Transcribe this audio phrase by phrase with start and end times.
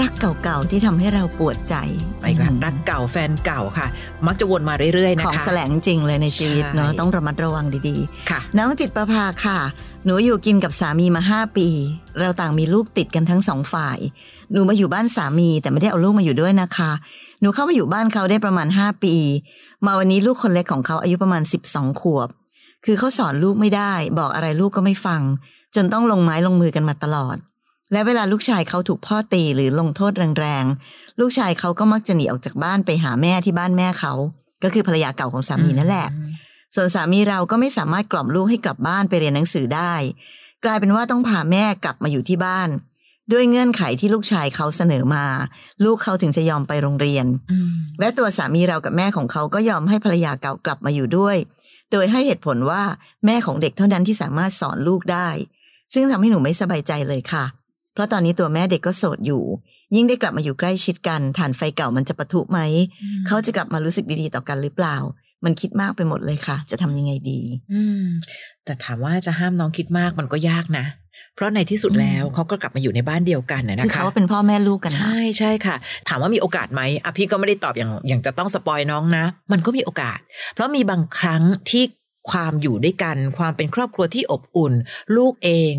[0.00, 1.74] รักเก่าๆที่ทำให้เราปวดใจ
[2.20, 3.86] ไปอีกแล้วรักเก่าแฟนเก่าค่ะ
[4.26, 7.96] มักจะวนมาเรื่อยๆนะคะของแสลงจริงเลยในชีวิตเนาะใช่ต้องระมัดระวังดี
[8.30, 9.58] ค่ะๆน้องจิตประภาค่ะ
[10.04, 11.68] หนูอยู่กินกับสามีมาห้าปี
[12.20, 13.98] เราต่างมีลูกติดกันทั้งสองฝ่าย
[14.52, 16.90] หนูมาอยู่บ้านสามีแต่ไม่ได้เอาลูกมาอยู่ด้วยนะคะ
[17.40, 19.14] หนูเข้ามาอยู่บ้านเขาได้ประมาณห้าปี
[19.86, 22.28] มาวันนี้ลูกคนเล็กของเขาอายุประมาณสิบสองขวบ
[22.84, 25.20] คือเขาสอนลูกไม่ได้ บอกอะไรลูกก็ไม่ฟัง
[25.74, 27.36] จนต้องลงไม้ลงมือกันมาตลอด
[27.92, 34.12] และเวลาลูกชายเขาถูกพ่อตีหรือลงโทษแรงๆ ลูกชายเขาก็มักจะหนีออกจากบ้านไปหาแม่ที่บ้านแม่เขา
[34.62, 36.08] ก็คือภรรยาเก่าของสามีนั่นแหละ
[36.74, 39.92] ส่วนสามีเราก็ไม่สามารถกล่อมลูกให้กลับบ้านไปเรียนหนังสือได้
[40.64, 42.68] กลายเป็นว่าต้องพาแม่กลับมาอยู่ที่บ้าน
[43.32, 45.24] ด้วยเงื่อนไขที่ลูกชายเขาเสนอมา
[45.84, 51.36] ลูกเขาถึงจะยอมไปโรงเรียนอืมและตัวสามีเรากับแม่ของเขาก็ยอมให้ภรรยาเก่ากลับมาอยู่ด้วย
[51.92, 52.82] โดยให้เหตุผลว่า
[53.26, 55.28] แม่ของเด็กเท่านั้นที่สามารถสอนลูกได้
[55.94, 59.42] ซึ่งทำให้หนูไม่สบายใจเลยค่ะเพราะตอนนี้ตัวแม่เด็กก็โสดอยู่
[59.94, 62.60] ยิ่งได้กลับมาอยู่ใกล้ชิดกันฐานไฟเก่ามันจะปะทุไหม
[63.26, 64.96] เขาจะกลับมารู้สึกดีๆต่อกันหรือเปล่า
[65.44, 67.40] มันคิดมากไปหมดเลยค่ะ จะทำยังไงดี
[67.72, 68.04] อืม
[68.64, 70.86] แต่ถามว่าจะห้ามน้องคิดมากมันก็ยากนะ
[71.34, 75.76] เพราะในที่สุดแล้วอืมเขาก็กลับมาอยู่ในบ้านเดียวกันนะคือนะคะเขาเป็นพ่อแม่ลูกกันนะใช่ใช่ค่ะ
[76.08, 80.18] ถามว่ามีโอกาสไหมอะพี่ก็ไม่ได้ตอบอย่างอย่างจะต้องสปอยน้องนะ มันก็มีโอกาส
[80.54, 81.84] เพราะมีบางครั้งที่
[82.30, 84.72] ความอยู่ด้วยกัน ความเป็นครอบครัวที่อบอุ่น
[85.16, 85.74] ลูกเอง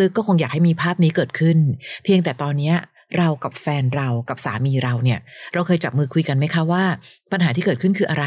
[0.00, 1.58] ลึกๆก็คงอยากให้มีภาพนี้เกิดขึ้น
[2.04, 2.76] เพียงแต่ตอนเนี้ย
[3.18, 5.18] เรากับแฟนเรากับสามีเราเนี่ย
[5.54, 6.84] เราเคยจับมือคุยกันไหมคะว่า
[7.32, 8.26] ปัญหาที่เกิดขึ้นคืออะไร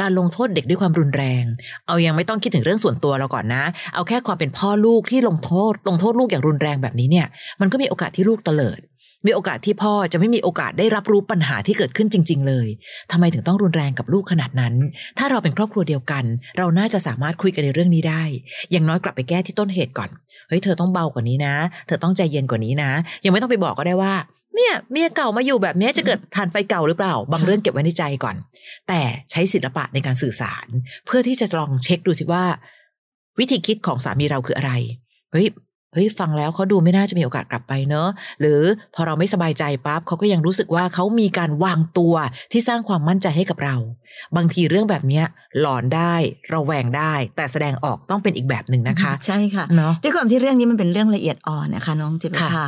[0.00, 1.44] การลงโทษเด็กด้วยความรุนแรง
[1.86, 3.64] เอายังไม่ต้องคิดถึงเรื่องส่วนตัวเราก่อนนะ
[3.94, 7.26] เอาแค่ความเป็นพ่อลูกที่ลงโทษ ลงโทษลูกอย่างรุนแรงแบบนี้เนี่ย
[7.60, 8.80] มันก็มีโอกาสที่ลูกเตลิด
[9.26, 12.66] มีโอกาสที่พ่อจะไม่มีโอกาสได้รับรู้ปัญหาที่เกิดขึ้นจริง ๆ เลย
[13.10, 14.74] ทำไมถึงต้องรุนแรงกับลูกขนาดนั้น
[15.18, 16.24] ถ้าเราเป็นครอบครัวเดียวกัน
[16.58, 18.22] เราน่าจะสามารถคุยกันในเรื่องนี้ได้
[18.70, 20.10] อย่างน้อยกลับไปแก้ที่ต้นเหตุก่อน
[20.48, 21.54] เฮ้ยเธอต้องเบากว่านี้นะ
[21.86, 22.90] เธอต้องใจเย็นกว่านี้นะ
[23.24, 24.14] ยังไม่ต้องไปบอกก็ได้ว่า
[24.56, 28.36] เนี่ยเมียเก่ามาอยู่แบบนี้จะเกิดทานไฟเก่าหรือเปล่า บางเรื่องเก็บไว้ในใจก่อน
[28.88, 29.00] แต่
[29.30, 30.66] ใช้ศิลปะในการสื่อสาร
[31.06, 32.44] เพื่อที่จะลองเช็คดูสิว่า
[33.38, 34.72] วิธีคิดของสามีเราคืออะไร
[35.32, 35.46] เฮ้ย
[35.92, 38.08] เฮ้ยฟังแล้วเขาดูไม่น่าจะมีโอกาสกลับไปเนอะ
[38.40, 38.60] หรือ
[38.94, 42.14] พอเราไม่สบายใจปั๊บเขาก็ยังรู้สึกว่าเขามีการวางตัว
[42.52, 43.76] ที่สร้างความมั่นใจให้กับเรา
[44.36, 45.24] บางทีเรื่องแบบเนี้ย
[45.60, 46.14] หลอนได้
[46.52, 52.66] ระแวงได้ แต่แสดงออกต้องเป็นอีกแบบหนึ่งนะคะ ใช่ค่ะเนาะด้วยความที่เรื่องนี้มันเป็นเรื่องละเอียดอ่อนนะคะน้องจิตรค่ะภา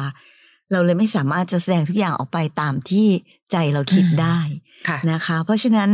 [0.73, 3.07] เราเลยไม่สามารถจะแสดงทุกอย่างออกไปตามที่
[3.53, 4.39] ใจเราคิดอืมได้
[4.89, 5.91] ค่ะนะคะ เพราะฉะนั้น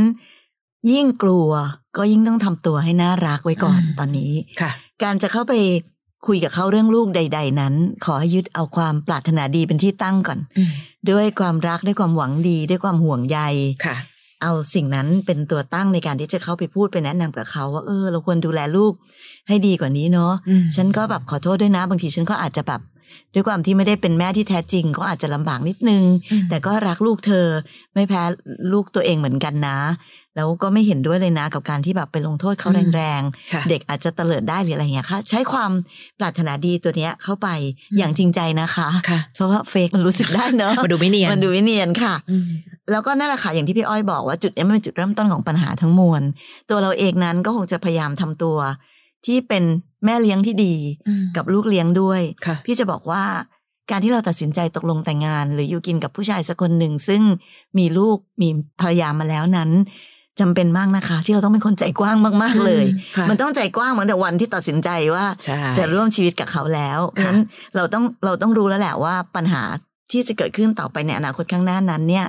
[0.90, 1.50] ยิ่งกลัว
[1.96, 4.70] ก็ยิ่งต้องทำตัวให้น่ารักไว้ก่อนอืมตอนนี้ค่ะ
[5.02, 5.54] การจะเข้าไป
[6.26, 10.70] คุยกับเขาเรื่องลูกใด ๆ นั้น ขอให้ยึดเอาความปรารถนาดีเป็นที่ตั้งก่อนอืม
[11.10, 13.38] ด้วยความรักด้วยความหวังดี ด้วยความห่วงใย
[13.84, 13.96] ค่ะ
[14.42, 18.92] เอาสิ่งนั้นเป็นตัวตั้งในการที่จะเข้าไปพูดไปแนะนำกับเขาว่าเออ เราควรดูแลลูก
[19.48, 22.80] ให้ดีกว่านี้เนาะอืมฉันก็แบบขอโทษด้วยนะ บางทีฉันก็อาจจะแบบ
[23.34, 27.46] ด้วยความที่ไม่ได้เป็นแม่ที่แท้จริง ก็อาจจะลำบากนิดนึงอืมแต่ก็รักลูกเธอ
[27.94, 28.22] ไม่แพ้
[28.72, 29.78] ลูกตัวเองเหมือนกันนะ
[30.36, 33.22] แล้วก็ไม่เห็นด้วยเลยนะกับการที่แบบไปลงโทษเขาอืมแรง
[33.52, 35.70] ค่ะๆเด็กอาจจะเตลิดได้หรืออะไรเงี้ยค่ะ ใช้ความ
[36.18, 37.48] ปรารถนาดีตัวเนี้ยเข้าไป
[37.90, 42.44] อืมอย่างจริงใจนะคะค่ะเพราะว่าเฟกมันรู้สึกได้เนาะมาดูไม่เนียนมันดูไม่เนียนค่ะอืม
[42.90, 46.22] แล้วก็นั่นแหละค่ะอย่างที่พี่อ้อยบอกว่าจุดนี้มันเป็นจุดเริ่มต้นของปัญหาทั้งมวล
[46.70, 48.56] ตัวเราเองนั้นก็คงจะพยายามทำตัว
[49.26, 49.64] ที่เป็น
[50.04, 50.74] แม่เลี้ยงที่ดี
[51.08, 53.24] อืมกับลูกเลี้ยงด้วยค่ะพี่จะบอกว่า
[53.90, 57.22] การที่เราตัดสินใจตกลงแต่งงาน หรืออยู่กินกับผู้ชายสักคนหนึ่ง ซึ่ง
[57.78, 58.48] มีลูกมี
[58.80, 59.70] ภรรยามาแล้วนั้น
[60.40, 62.84] จำเป็นมากนะคะ ที่เราต้องเป็นคนใจกว้างมาก ๆเลย
[63.16, 67.40] ค่ะมันต้องใจกว้างเหมือนแต่วันที่ตัดสินใจว่าใช่จะร่วมชีวิตกับเขาแล้วเพราะฉะนั้น
[67.76, 69.62] เราต้องเราต้องรู้แล้วแหละว่าปัญหา
[70.10, 72.26] ที่จะเกิดขึ้นต่อไปในอนาคตข้างหน้านั้น เนี่ย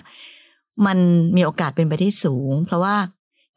[0.85, 0.97] มัน
[1.35, 2.95] มีโอกาสเป็นไปได้สูง เพราะว่า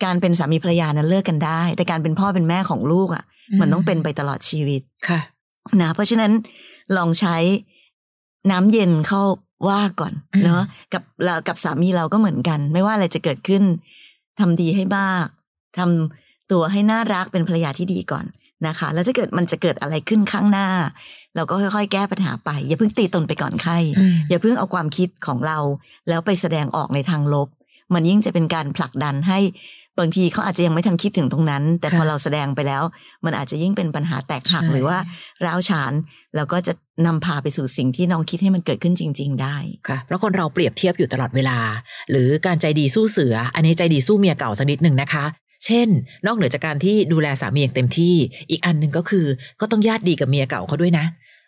[0.04, 3.24] การเป็นสามีภรรยานั้นเลิกกันได้ แต่การเป็นพ่อเป็นแม่ของลูกอะ
[3.60, 5.20] มันต้องเป็นไปตลอดชีวิตค่ะ
[5.82, 6.32] นะเพราะฉะนั้น
[6.96, 7.36] ลองใช้
[8.50, 9.22] น้ำเย็นเข้า
[9.68, 10.62] ว่าก่อนอืมเนาะ
[10.92, 13.62] กับเรากับสามีเราก็เหมือนกัน ไม่ว่าอะไรจะเกิดขึ้น
[14.40, 15.26] ทำดีให้มาก
[15.78, 18.24] ทำตัวให้น่ารักเป็นภรรยาที่ดีก่อน
[18.66, 20.68] นะคะ แล้วถ้าเกิดมันจะเกิดอะไรขึ้นข้างหน้า
[21.36, 25.58] เราก็ค่อยๆ แก้ปัญหาไป อย่าเพิ่งตีตนไปก่อนใครอืมอย่าเพิ่งเอาความคิดของเรา
[26.08, 27.48] แล้วไปแสดงออกในทางลบ
[27.94, 29.38] มันยิ่งจะเป็นการผลักดันให้
[29.98, 32.82] บางทีเขาอาจจะยังไม่ทันคิดถึงตรงนั้น แต่พอค่ะเราแสดงไปแล้ว
[33.24, 34.98] มันอาจจะยิ่งเป็นปัญหาแตกหักใช่หรือว่า
[35.46, 35.92] ร้าวฉาน
[36.36, 36.72] แล้วก็จะ
[37.06, 39.56] นำพาไปสู่สิ่งที่น้องคิดให้มันเกิดขึ้นจริง ๆ ได้
[39.88, 41.58] ค่ะเพราะคนเราเปรียบเทียบอยู่ตลอดเวลา
[42.10, 45.24] หรือการใจดีสู้เสือ อันนี้ใจดีสู้เมียเก่าสักนิดหนึ่งนะคะ
[45.66, 45.88] เช่น
[46.26, 48.14] นอกเหนือจากการที่ดูแลสามีอย่างเต็มที่
[48.50, 49.26] อีกอันหนึ่งก็คือ
[49.60, 51.06] ก็ต้องญาติดีกับเมียเก่าเขาด้วยนะ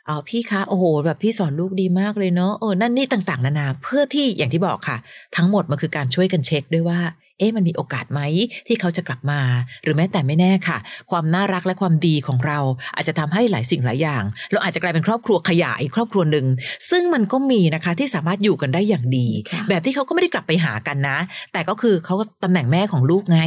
[0.08, 4.96] อ๋อพี่คะโอ้โหแบบพี่สอนลูกดีมากเลยเนาะเออนั่นนี่ต่างๆ นานา เพื่อที่อย่างที่บอกค่ะ
[5.36, 7.00] ทั้งหมดมันคือการช่วยกันเช็คด้วยว่า
[7.38, 8.20] เอ๊ะมันมีโอกาสไหม
[8.66, 9.40] ที่เขาจะกลับมา
[9.82, 10.78] หรือแม้แต่ไม่แน่ค่ะ
[11.10, 12.58] ความน่ารักและความดีของเรา
[12.96, 16.46] อาจจะทำให้หลายสิ่งหลายอย่าง เราอาจจะกลายเป็นครอบครัวขยายครอบครัวหนึ่ง
[16.90, 21.18] ซึ่งมันก็มีนะคะที่สามารถอยู่กันได้อย่างดีค่ะแบบที่เขาก็ไม่ได้กลับไปหากันนะ
[21.52, 23.38] แต่ก็คือเขาก็ตำแหน่งแม่ของลูกไง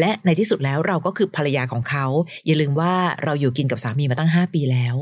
[0.00, 2.06] และในที่สุดแล้วเราก็คือภรรยาของเขา
[2.46, 2.94] อย่าลืมว่า
[3.24, 4.94] เราอยู่กินกับสามีมาตั้ง 5 ปีแล้ว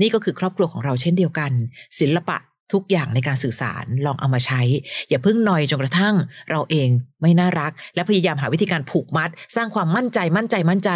[0.00, 1.52] นี่ก็คือครอบครัวของเราเช่นเดียวกัน
[2.00, 2.38] ศิลปะ
[2.72, 4.60] ทุกอย่างในการสื่อสารลองเอามาใช้
[5.08, 6.14] อย่าเพิ่งนอยจนกระทั่ง
[6.50, 6.88] เราเอง
[7.22, 10.90] ไม่น่ารัก และพยายามหาวิธีการผูกมัด สร้างความมั่นใจมั่นใจมั่นใจ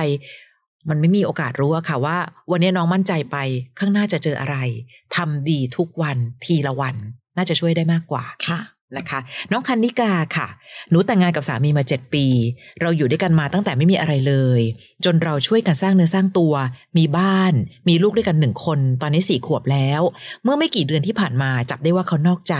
[0.89, 2.19] มันไม่มีโอกาสรู้อะค่ะว่า
[2.51, 3.37] วันนี้น้องมั่นใจไป
[3.79, 4.57] ข้างหน้าจะเจออะไร
[5.17, 6.97] ทำดีทุกวันทีละวัน
[7.37, 9.21] น่าจะช่วยได้มากกว่าค่ะ นะคะ
[9.53, 10.49] น้องคันนิกาค่ะ
[10.91, 12.27] หนูแต่งงานกับสามีมา 7 ปี
[12.81, 14.61] เราอยู่ด้วยกันมาตั้งแต่ไม่มีอะไรเลย
[15.05, 16.55] จนเราช่วยกันสร้างเนื้อสร้างตัว
[16.99, 17.53] มีบ้าน
[17.89, 20.01] มีลูกด้วยกันหนึ่งคน ตอนนี้สี่ขวบแล้ว
[20.43, 22.55] เมื่อไม่กี่เดือนที่ผ่านมาจับได้ว่าเขานอกใจ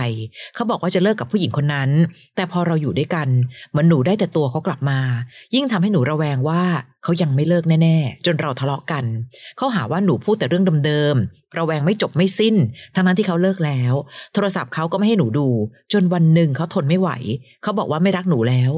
[0.55, 1.89] เขาบอกว่าจะเลิกกับผู้หญิงคนนั้น
[2.35, 3.27] แต่พอเราอยู่ด้วยกัน
[3.69, 4.99] เหมือนหนูได้แต่ตัวเขากลับมา
[5.55, 6.63] ยิ่งทำให้หนูระแวงว่า
[7.05, 9.05] เขายังไม่เลิกแน่ๆ จนเราทะเลาะกัน
[9.57, 12.55] เขาหาว่าหนูพูดแต่เรื่องเดิมๆระแวงไม่จบไม่สิ้น
[12.95, 13.93] ทั้งนั้นที่เขาเลิกแล้ว
[14.33, 15.47] โทรศัพท์เขาก็ไม่ให้หนูดู
[15.93, 17.09] จนวันหนึ่งเขาทนไม่ไหว
[17.63, 18.71] เขาบอกว่าไม่รักหนูแล้ว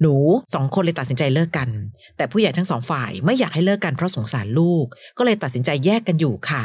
[0.00, 0.14] หนู
[0.54, 1.68] สองคนเลยตัดสินใจเลิกกัน
[2.16, 4.84] แต่ผู้ใหญ่ทั้งสองฝ่ายไม่อยากให้เลิกกันเพราะสงสารลูก
[5.18, 6.62] ก็เลยตัดสินใจแยกกันอยู่ค่ะ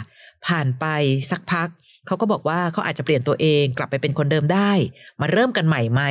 [0.47, 0.85] ผ่านไป
[1.31, 1.69] สักพัก
[2.07, 4.71] เขาก็บอกว่าเขาอาจจะเปลี่ยนตัวเองกลับไปเป็นคนเดิมได้
[5.21, 6.01] มาเริ่มกันใหม่ไหม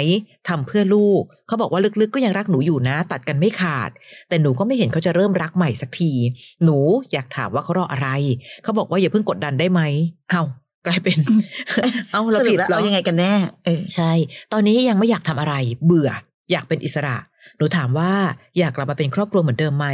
[0.48, 3.90] ทำเพื่อลูก เขาบอกว่าลึกๆก็ยังรักหนูอยู่นะ ตัดกันไม่ขาด
[4.28, 6.12] แต่หนูก็ไม่เห็นเขาจะเริ่มรักใหม่สักที
[6.64, 6.78] หนู
[7.12, 8.08] อยากถามว่าเขารออะไร
[8.62, 9.80] เขาบอกว่าอย่าเพิ่งกดดันได้ไหม
[10.30, 10.42] เอ้า
[10.86, 11.18] กลายเป็น
[12.12, 14.12] เอ้าเราสรุผิปดแล้วเหรอเอายังไงกันแน่เออใช่
[14.52, 15.54] ตอนนี้ยังไม่อยากทำอะไร
[15.84, 16.10] เบื่อ
[16.52, 17.16] อยากเป็นอิสระ
[17.56, 18.12] หนูถามว่า
[18.58, 19.86] อยากกลับมาเป็นครอบครัวเหมือนเดิมไหม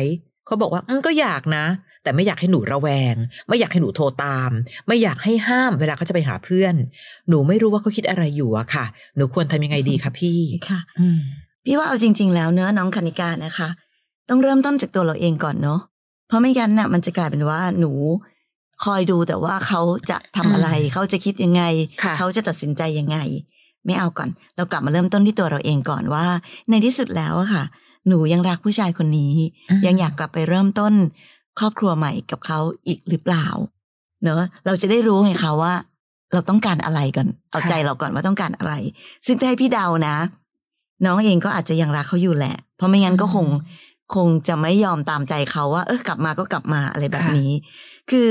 [0.47, 1.65] เขาบอกว่าอืมก็อยากนะ
[2.03, 3.15] แต่ไม่อยากให้หนูระแวง
[3.49, 4.51] ไม่อยากให้หนูโทรตาม
[4.87, 6.75] ไม่อยากให้ห้ามเวลาเขาจะไปหาเพื่อน
[7.29, 8.85] หนูไม่รู้ว่าเขาคิดอะไรอยู่อะค่ะ
[9.17, 11.19] หนูควรทำยังไงดีคะพี่ค่ะอืม
[11.65, 13.69] พี่ว่าเอาจริง ๆ แล้วเนื้อะน้องคณิกานะคะ
[14.29, 15.81] ต้องเริ่มต้นจากตัวเราเองก่อนเนาะ
[16.29, 17.93] เพราะไม่งั้นน่ะมันจะกลายเป็นว่าหนู
[18.85, 19.81] คอยดูแต่ว่าเขา
[20.11, 21.63] จะทำอะไรอืมเขาจะคิดยังไง
[22.03, 23.19] ค่ะเขาจะตัดสินใจยังไง
[23.87, 26.27] ไม่เอาก่อน เรากลับมาเริ่มต้นที่ตัวเราเองก่อนว่า
[26.71, 27.65] ในที่สุดแล้วอะค่ะ
[28.09, 29.35] หนูยังรักผู้ชายคนนี้
[29.87, 30.95] ยังอยากกลับไปเริ่มต้น
[31.59, 33.47] ครอบครัวใหม่กับเขาอีกหรือเปล่า
[34.23, 35.73] เนอะเราจะได้รู้ไงคะว่า
[36.33, 38.73] เราต้องการอะไรก่อน เอาค่ะใจเราก่อนว่าต้องการอะไร
[39.27, 40.17] ซึ่งถ้าให้พี่เดานะ
[41.05, 43.47] น้องเองก็อาจจะยังรักเขาอยู่แหละ เพราะไม่งั้นก็คง
[44.15, 47.51] คงจะไม่ยอมตามใจเขาว่า เออกลับมาก็กลับมาอะไรแบบนี้
[48.11, 48.29] คือ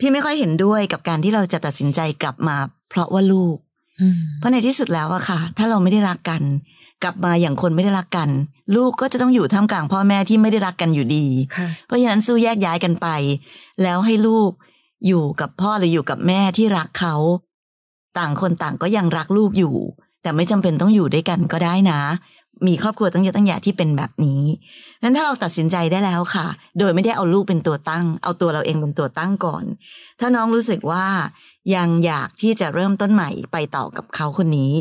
[0.00, 2.56] พี่ไม่ค่อยเห็นด้วยกับการที่เราจะตัดสินใจกลับมา
[2.88, 3.56] เพราะว่าลูก
[4.00, 6.42] อืมเพราะในที่สุดแล้วอะค่ะ ถ้าเราไม่ได้รักกัน
[7.04, 8.28] กลับมาอย่างคนไม่ได้รักกัน
[8.76, 13.08] ลูกก็จะต้องอยู่ท่ามกลางพ่อแม่ที่ไม่ได้รักกันอยู่ดีค่ะเพราะฉะนั้นสู้แยกย้ายกันไป
[13.82, 14.50] แล้วให้ลูก
[15.06, 17.14] อยู่กับพ่อหรืออยู่กับแม่ที่รักเขา
[18.18, 19.76] ต่างคนต่างก็ยังรักลูกอยู่
[20.22, 22.00] แต่ไม่จำเป็นต้องอยู่ด้วยกันก็ได้นะ
[22.66, 24.42] มีครอบครัวตั้งเยอะตั้งแยะที่เป็นแบบนี้
[25.02, 26.46] นั้นถ้าเราตัดสินใจได้แล้วค่ะ
[26.78, 29.64] โดยไม่ได้เอาลูกเป็นตัวตั้ง เอาตัวเราเองเป็นตัวตั้งก่อน
[30.20, 31.06] ถ้าน้องรู้สึกว่า
[31.74, 34.72] ยังอยากที่จะเริ่มต้นใหม่ไปต่อกับเขาคนนี้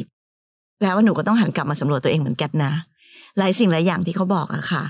[0.82, 2.74] แล้วว่าหนูก็ต้องหันกลับมาสำรวจตัวเองเหมือนกันนะ
[3.38, 4.84] หลายสิ่งหลายอย่างที่เขาบอกอะค่ะ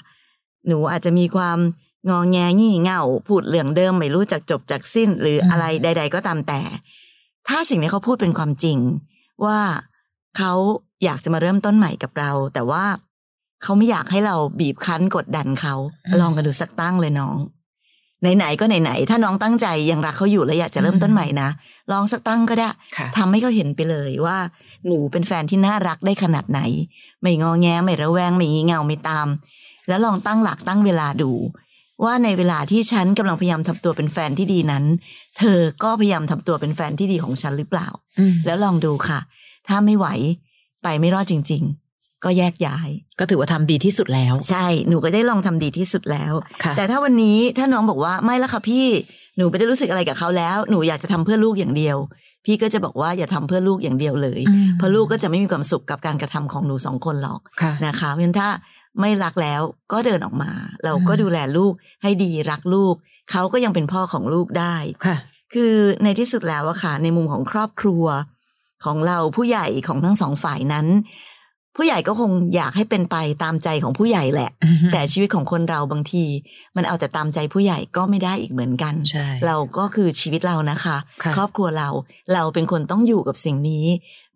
[0.68, 1.58] หนูอาจจะมีความ
[2.10, 6.62] งองแงงี่เง่าพูดเรื่องเดิมไม่รู้จักจบจากสิ้น หรืออืมอะไรใด ๆ ก็ตามแต่
[7.48, 8.78] ถ้าสิ่งที่เขาพูดเป็นความจริง
[9.46, 9.60] ว่า
[10.38, 10.54] เขา
[11.04, 12.84] อยากจะมาเริ่มต้นใหม่กับเรา แต่ว่า
[13.64, 15.76] เขาไม่อยากให้เราบีบคั้นกดดันเขา
[16.20, 17.38] ลองกันดูสักตั้งเลยน้อง
[18.38, 21.50] ไหนๆก็ไหนๆถ้าน้องตั้งใจยังรักเขาอยู่และอยากจะเริ่มต้นใหม่นะ
[21.92, 24.38] ลองสักตั้งก็ได้ค่ะทำให้เขาเห็นไปเลยว่า
[24.88, 26.62] หนูเป็นแฟนที่น่ารักได้ขนาดไหน
[27.22, 29.28] ไม่งอแงไม่ระแวงไม่งี่เง่าไม่ตาม
[29.88, 31.32] แล้วลองตั้งหลักตั้งเวลาดู
[32.04, 34.84] ว่าในเวลาที่ฉันกำลังพยายามทำตัวเป็นแฟนที่ดีนั้น
[35.38, 37.88] เธอก็พยายามทำตัวเป็นแฟนที่ดีของฉันหรือเปล่า
[38.20, 39.20] อืมแล้วลองดูค่ะ
[39.68, 40.08] ถ้าไม่ไหว
[40.84, 41.64] ไปไม่รอดจริง
[41.94, 48.88] ๆก็แยกย้าย ก็ถือว่าทำดีที่สุดแล้ว ใช่หนูก็ได้ลองทำดีที่สุดแล้วค่ะแต่ถ้าวันนี้ถ้าน้องบอกว่าไม่ละค่ะพี่
[49.38, 51.98] หนูไม่ได้รู้สึกอะไรกับเขาแล้ว หนูอยากจะทำเพื่อลูกอย่างเดียว
[52.46, 58.50] พี่ก็จะบอกว่าอย่าทำเพื่อลูกอย่างเดียวเลยอืมเพราะลูกก็จะไม่มีความสุขกับการกระทำของหนูสองคนหรอกค่ะนะคะเพราะฉะนั้นถ้า
[59.00, 60.52] ไม่รักแล้วก็เดินออกมา
[60.86, 61.74] เราก็อืมดูแลลูก
[62.04, 62.96] ให้ดีรักลูก
[63.32, 65.18] เขาก็ยังเป็นพ่อของลูกได้ค่ะ
[65.54, 65.74] คือ
[66.04, 68.06] ในที่สุดแล้วอะค่ะในมุมของครอบครัว
[68.86, 70.88] ของเราผู้ใหญ่ของทั้งสองฝ่ายนั้น
[71.78, 74.50] ผู้ใหญ่ก็คงอยากให้เป็นไปตามใจของผู้ใหญ่แหละ
[74.94, 76.24] แต่ชีวิตของคนเราบางที
[76.76, 81.90] มันเอาแต่ตามใจผู้ใหญ่ก็ไม่ได้อีกเหมือนกันใช่เราก็คือชีวิตเรานะคะค่ะครอบครัวเรา
[82.34, 83.86] เราเป็นคนต้องอยู่กับสิ่งนี้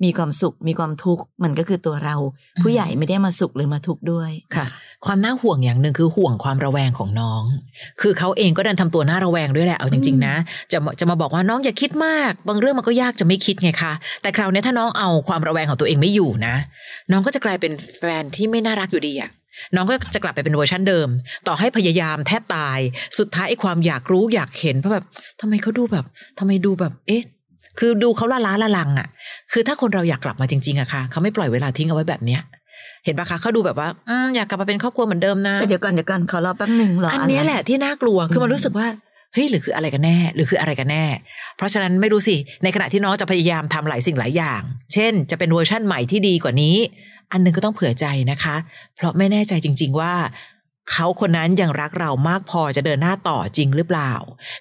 [0.03, 2.15] มีความสุขมีความทุกข์มันก็คือตัวเรา
[2.55, 4.65] อืมผู้ใหญ่ไม่ได้มาสุขหรือมาทุกข์ด้วยค่ะ
[5.05, 7.43] ความน่าห่วงอย่างหนึ่งคือห่วงความระแวงของน้อง
[8.01, 10.35] คือเขาเองก็ดันทำตัวน่าระแวงด้วยแหละเอาจริง ๆ นะ
[10.71, 16.55] จะมาจะมาบอกว่าน้องอย่าคิดมาก บางเรื่องมันก็ยากจะไม่คิดไงคะแต่คราวนี้ถ้าน้องเอาความระแวงของตัวเองไม่อยู่นะ
[17.11, 19.31] น้องก็จะกลายเป็นแฟนที่ไม่น่ารักอยู่ดีอะ
[19.75, 21.09] น้องก็จะกลับไปเป็นเวอร์ชันเดิม
[21.47, 22.79] ต่อให้พยายามแทบตาย
[23.17, 25.05] สุดท้ายไอ้ความอยากรู้อยากเห็นเพราะแบบ
[25.41, 26.05] ทำไมเขาดูแบบ
[26.39, 27.23] ทำไมดูแบบ เอ๊ะ
[27.79, 29.07] คือดูเขาละล้าละลังอะ
[29.51, 32.41] คือถ้าคนเราอยากกลับมาจริงๆอะค่ะเขาไม่ปล่อยเวลาทิ้งเอาไว้แบบเนี้ย
[33.05, 38.87] เห็นปะคะเขาดูแบบว่าอืมอยากกลับมาเป็นครอบครัวเหมือนเดิมนะแต่เดี๋ยวก่อนเดี๋ยวก่อนขอรอแป๊บหนึ่งรออัอันเนี้ยแหละที่น่ากลัวคือมันอืมรู้สึกว่า
[39.33, 41.03] เฮ้ยหรือคืออะไรกันแน่ หรือคืออะไรกันแน่
[41.57, 44.61] เพราะฉะนั้นไม่รู้สิ ในขณะที่น้องจะพยายามทำหลายสิ่งหลายอย่าง
[44.93, 46.77] เช่น จะเป็นเวอร์ชั่นใหม่ที่ดีกว่านี้
[47.31, 48.55] อันหนึงก็ต้องเผื่อใจนะคะ
[48.95, 50.13] เพราะไม่แน่ใจจริง ๆ ว่า
[50.91, 54.13] เขาคนนั้นยังรักเรามากพอจะเดินหน้าต่อจริงหรือเปล่า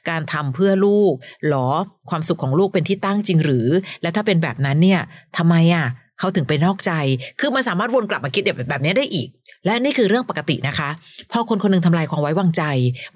[0.08, 1.12] การทำเพื่อลูก
[1.48, 1.68] หรอ
[2.10, 3.68] ความสุขของลูกเป็นที่ตั้งจริงหรือ
[4.02, 5.00] และถ้าเป็นแบบนั้นเนี่ย
[5.36, 5.86] ทำไมอะ
[6.18, 6.92] เขาถึงไปนอกใจ
[7.40, 9.28] คือมันสามารถวนกลับมาคิดแบบแบบนี้ได้อีก
[9.64, 10.88] และนี่คือเรื่องปกตินะคะ
[11.32, 12.62] พอคนคนหนึงทำลายความไว้วางใจ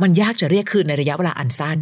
[0.03, 1.79] มันยากจะเรียกคืนในระยะเวลาอันสั้น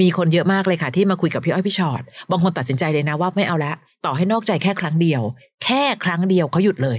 [0.00, 3.72] มีคนเยอะมากเลยค่ะที่มาคุยกับพี่อ้อยพี่ชอ็อต บางคนตัดสินใจเลยนะว่าไม่เอาละ
[4.04, 5.22] ต่อให้นอกใจแค่ครั้งเดียว
[5.64, 6.98] แค่ครั้งเดียวเขาหยุดเลย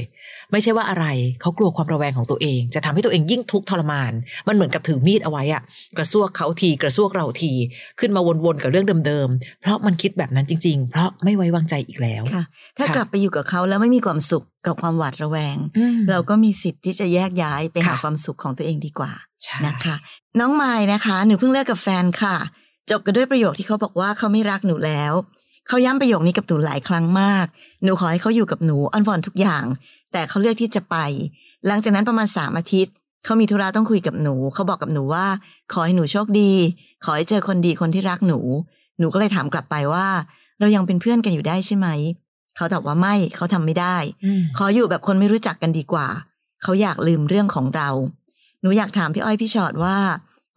[0.52, 1.06] ไม่ใช่ว่าอะไร
[1.42, 4.12] เขากลัวความระแวงของตัวเอง จะทำให้ตัวเองยิ่งทุกข์ทรมาน
[4.48, 5.62] มันเหมือนกับถือมีดเอาไว้อะ
[5.98, 7.52] กระซวกเขาทีกระซวกเราที
[8.00, 12.44] ขึ้นมาวนๆกับเรื่องเดิมๆเพราะมันคิดแบบนั้นจริง ๆ เพราะไม่ไว้วางใจอีกแล้วค่ะ
[12.78, 19.12] ถ้าค่ะกลับไปอยู่กับเขาแล้วไม่มีความสุขกับความหวาดระแวงอืมเราก็มีสิทธิ์ที่จะแยกย้ายไปหาค่ะความสุขของตัวเองดีกว่า
[19.44, 19.96] ใช่นะคะ
[20.40, 22.36] น้องไม้นะคะหนูเพิ่งเลิกกับแฟนค่ะ
[22.90, 25.14] จบกันด้วยประโยคที่เขาบอกว่าเขาไม่รักหนูแล้ว
[25.68, 27.46] เขาย้ำประโยคนี้กับหนูหลายครั้งมาก
[27.84, 29.66] หนูขอให้เขาอยู่กับหนูอ้อนวอนทุกอย่าง
[30.12, 30.96] แต่เขาเลือกที่จะไป
[31.68, 32.94] หลังจากนั้นประมาณสามอาทิตย์
[33.26, 35.26] เขามีธุระต้องคุยกับหนู เขาบอกกับหนูว่า
[35.74, 36.54] ขอให้หนูโชคดี
[37.06, 38.40] ขอให้เจอคนดีคนที่รักหนู
[39.00, 40.08] หนูก็เลยถามกลับไปว่า
[40.60, 41.88] เรายังเป็นเพื่อนกันอยู่ได้ใช่ไหม
[42.56, 46.08] เขาตอบว่าไม่เขาทำไม่ได้อืมขออยู่แบบคนไม่รู้จักกันดีกว่า
[46.64, 47.90] เขาอยากลืมเรื่องของเรา
[48.62, 49.98] หนูอยากถามพี่อ้อยพี่ชอดว่า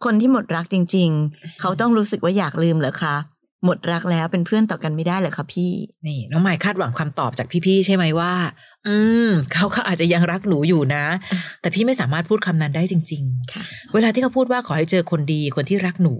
[0.05, 3.15] คนที่หมดรักจริง ๆ เขาต้องรู้สึกว่าอยากลืมเหรอคะ
[3.65, 5.71] หมดรักแล้วเป็นเพื่อนต่อกันไม่ได้เหรอคะพี่
[6.07, 8.33] นี่น้องใหม่คาดหวังคำตอบจากพี่ๆใช่ไหมว่า
[8.87, 8.95] อื
[9.27, 11.05] มเขาก็อาจจะยังรักหนูอยู่นะ
[11.61, 16.15] แต่พี่ไม่สามารถพูดคำนั้นได้จริงๆค่ะเวลาที่เขาพูดว่าขอให้เจอคนดีคนที่รักหนู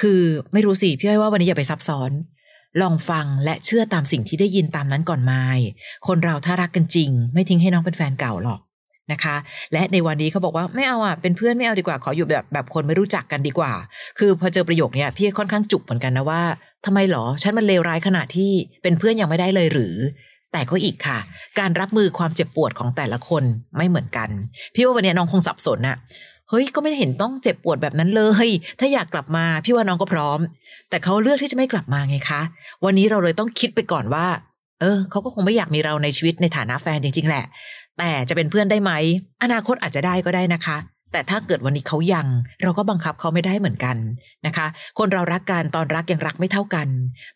[0.00, 0.20] คือ
[0.52, 2.10] ไม่รู้สิพี่อ้อยว่าวันนี้อย่าไปซับซ้อน
[2.80, 5.46] ลองฟังและเชื่อตามสิ่งที่ได้ยินตามนั้นก่อนไม่
[6.06, 8.60] คนเราถ้ารักกันจริง ไม่ทิ้งให้น้องเป็นแฟนเก่าหรอก
[9.12, 9.36] นะคะ
[9.72, 13.72] และในวันนี้เขาบอกว่าไม่เอาอะเป็นเพื่อนไม่เอาดีกว่าขออยู่แบบแบบคนไม่รู้จักกันดีกว่า
[14.18, 16.42] คือพอเจอประโยคนี้พี่ค่อนข้างจุกเหมือนกันนะว่า
[16.86, 19.96] ทำไมหรอฉันมันเลวร้ายขนาดที่เป็นเพื่อนยังไม่ได้เลยหรือ
[20.52, 21.18] แต่ก็อีกค่ะ
[21.58, 23.44] การรับมือความเจ็บปวดของแต่ละคน
[23.76, 24.28] ไม่เหมือนกัน
[24.74, 25.96] พี่ว่าวันนี้น้องคงสับสนอะ
[26.50, 28.48] เฮ้ยก็ไม่เห็นต้องเจ็บปวดแบบนั้นเลย
[28.80, 30.38] ถ้าอยากกลับมาพี่ว่าน้องก็พร้อม
[30.90, 32.40] แต่เขาเลือกที่จะไม่กลับมาไงคะ
[32.84, 34.26] วันนี้เราเลยต้องคิดไปก่อนว่า
[34.80, 37.44] เออเขาก็คงไม่อยากมีเราในชีวิตในฐานะแฟนจริง ๆ แหละ
[37.98, 38.92] แต่จะเป็นเพื่อนได้ไหม
[39.42, 40.78] อนาคตอาจจะได้ก็ได้นะคะ
[41.12, 42.26] แต่ถ้าเกิดวันนี้เขายัง
[42.62, 43.96] เราก็บังคับเขาไม่ได้เหมือนกัน
[44.46, 44.66] นะคะ
[44.98, 46.88] คนเรารักกันตอนรักยังรักไม่เท่ากัน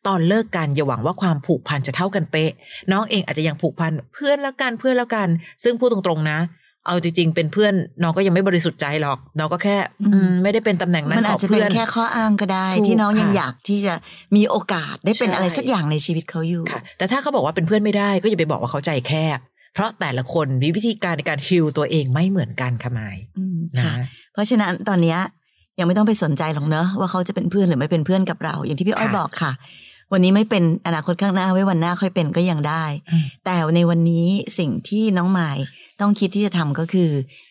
[0.06, 2.50] ตอนเลิกกันอย่าหวังว่าความผูกพันจะเท่ากันเป๊ะ
[2.92, 5.28] น้องเองอาจจะยังผูกพันเพื่อนแล้วกันเพื่อนแล้วกัน
[5.64, 6.38] ซึ่งพูดตรงๆนะ
[6.86, 13.94] เอาจริงๆ เป็นเพื่อนน้องก็ยังไม่บริสุทธิ์ใจหรอก น้องก็แค่อืมอืมไม่ได้เป็นตำแหน่งนั้มันนขอาอจจะเป็นเพื่อนแค่ข้ออ้างก็ได้ถูกที่น้องยังค่ะอยากที่จะ
[14.36, 19.38] มีโอกาสได้เป็นใช่อะไรสักอย่างในชีวิตเขาอยู่ค่ะ แต่ถ้าเขาบอกว่าเป็นเพื่อนไม่ได้ก็อย่าไปบอกว่าเขาใจแคบ
[19.74, 23.94] เพราะแต่ละคนมีวิธีการในการฮิลตัวเองไม่เหมือนกันค่ะมายอืมนะค่ะ
[24.32, 25.18] เพราะฉะนั้นตอนเนี้ย
[25.78, 29.52] ยังไม่ต้องไปสนใจหรอกเนอะว่าเขาจะเป็นเพื่อนหรือไม่เป็นเพื่อนกับเรา อย่างที่พี่อ้อยค่ะบอกค่ะ
[30.12, 34.26] วันนี้ไม่เป็นอนาคตข้างหน้าไว้วันหน้าค่อยเป็นก็ยังได้อืมแต่ในวันนี้
[34.58, 35.58] สิ่งที่น้องหมาย
[36.00, 37.10] ต้องคิดที่จะทำก็คือ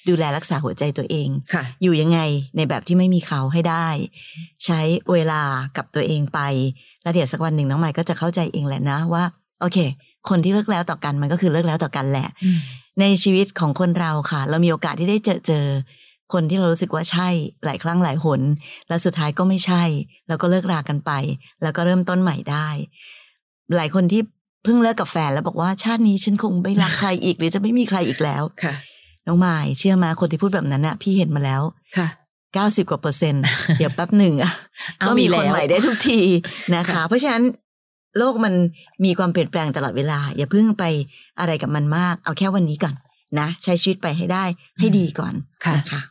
[0.10, 2.20] ดูแลรักษาหัวใจตัวเองค่ะอยู่ยังไง
[2.56, 3.88] ในแบบที่ไม่มีเขาให้ได้
[4.66, 4.80] ใช้
[5.12, 5.42] เวลา
[5.78, 6.40] กับตัวเองไป
[7.04, 9.24] แล้วเดี๋ยวสักวันหนึ่งน้องใหม่ก็จะเข้าใจเองแหละนะว่า
[9.62, 9.78] โอเค
[10.30, 12.30] คนที่เลิกแล้วต่อกันมันก็คือเลิกแล้วต่อกันแหละ
[13.00, 15.66] ในชีวิตของคนเราค่ะ เรามีโอกาสที่ได้เจอเจอ
[16.34, 17.30] คนที่เรารู้สึกว่าใช่
[17.66, 18.42] หลายครั้งหลายหน
[18.88, 19.84] แล้วสุดท้ายก็ไม่ใช่
[20.28, 21.12] แล้วก็เลิกรากันไป
[21.62, 22.68] แล้วก็เริ่มต้นใหม่ได้
[23.78, 24.22] หลายคนที่
[24.64, 28.74] เพิ่งเลิกกับแฟนแล้วบอกว่าชาตินี้ฉันคงไม่รักใครอีก หรือจะไม่มีใครอีกแล้วค่ะ
[29.28, 31.62] น้องมายเชื่อมาคนที่พูดแบบนั้นน่ะ พี่เห็นมาแล้ว
[31.98, 32.08] ค่ะ
[32.54, 33.44] เก้าสิบกว่าเปอร์เซ็นต์
[33.80, 34.52] เดี๋ยวแป๊บหนึ่งอะ
[34.98, 36.22] เอาก็มีมีแล้คนวใหม่ได้ทุกที
[36.76, 37.44] นะคะค่ะเพราะฉะนั้น
[38.18, 38.54] โลกมัน
[39.06, 40.84] มีความเปลี่ยนแปลงตลอดเวลา อย่าเพิ่งไป
[41.40, 42.96] อะไรกับมันมาก เอาแค่วันนี้ก่อน
[43.40, 44.44] นะ ใช้ชีวิตไปให้ได้
[44.80, 45.34] ให้ดีก่อน
[45.66, 46.02] ค่ะนะคะ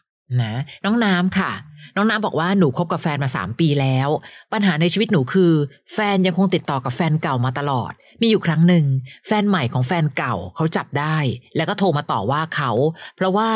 [0.43, 1.53] นะน้องน้ำค่ะ
[1.97, 4.09] น้องน้ำบอกว่าหนูคบกับแฟนมาสามปีแล้ว
[4.53, 5.53] ปัญหาในชีวิตหนูคือ
[5.95, 8.85] แฟนยังคงติดต่อกับแฟนเก่ามาตลอด มีอยู่ครั้งหนึ่ง
[9.27, 11.17] แฟนใหม่ของแฟนเก่าเขาจับได้
[11.57, 12.71] แล้วก็โทรมาต่อว่าเขา
[13.17, 13.51] เพราะว่า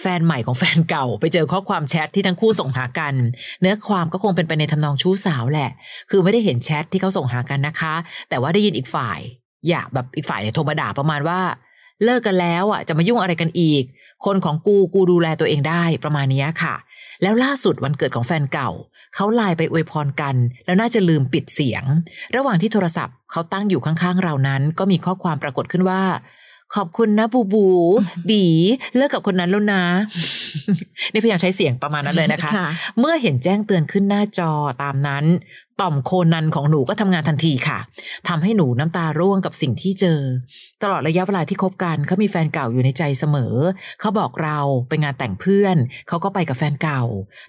[0.00, 3.14] แฟนใหม่ของแฟนเก่า ไปเจอข้อความแชทที่ทั้งคู่ส่งหากัน
[3.60, 5.70] เนื้อความก็คงเป็นไปในทำนองชู้สาวแหละ
[6.10, 7.94] คือไม่ได้เห็นแชทที่เขาส่งหากันนะคะ
[8.28, 9.18] แต่ว่าได้ยินอีกฝ่าย
[9.68, 11.40] อย่าแบบอีกฝ่ายเนี่ยโทรมาด่าประมาณว่า
[12.04, 13.84] เลิกกันแล้วอะจะมายุ่งอะไรกันอีก
[14.24, 16.74] คนของกูกูดูแลตัวเองได้ประมาณนี้ค่ะ
[17.22, 18.70] แล้วล่าสุดวันเกิดของแฟนเก่า
[19.14, 20.36] เขาไลน์ไปอวยพรกัน
[20.66, 21.84] แล้วน่าจะลืมปิดเสียง
[22.36, 26.02] ระหว่างที่โทรศัพท์เขาตั้งอยู่ข้างๆเรานั้น ก็มีข้อความปรากฏขึ้นว่า
[26.76, 27.66] ขอบคุณนะบูบู
[28.28, 28.44] บี
[28.96, 29.82] เลิกกับคนนั้นแล้วนะ
[31.12, 35.24] นี่พยายามใช้เสียงประมาณนั้นเลยนะคะค่ะเมื่อเห็นแจ้งเตือนขึ้นหน้าจอตามนั้น
[35.80, 37.78] ต่อมโคนันของหนูก็ทำงานทันทีค่ะ
[38.28, 40.20] ทำให้หนูน้ำตาร่วงกับสิ่งที่เจอ
[40.82, 43.54] ตลอดระยะเวลาที่คบกันเขามีแฟนเก่าอยู่ในใจเสมอ
[44.00, 44.58] เขาบอกเรา
[44.88, 45.76] ไปงานแต่งเพื่อน
[46.08, 47.02] เขาก็ไปกับแฟนเก่า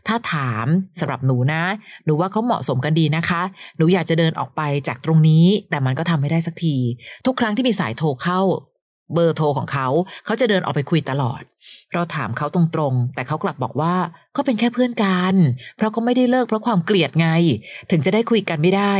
[0.08, 0.66] ถ้าถาม
[1.00, 1.64] สำหรับหนูนะ
[2.06, 3.42] หนูว่าเขาเหมาะสมกันดีนะคะ
[3.78, 6.76] หนูอยากจะเดินออกไปจากตรงนี้ แต่มันก็ทำไม่ได้สักที
[7.26, 8.42] ทุกครั้งที่มีสายโทรเข้า
[9.14, 9.88] เบอร์โทรของเขา
[10.26, 11.42] เขาจะเดินออกไปคุยตลอด
[11.94, 13.94] เราถามเขาตรงๆ แต่เขากลับบอกว่า
[14.34, 15.36] เขาเป็นแค่เพื่อนกัน
[15.78, 17.28] เพราะเขาไม่ได้เลิกเพราะความเกลียดไง
[17.92, 18.94] ถึงจะได้คุยกันไม่ได้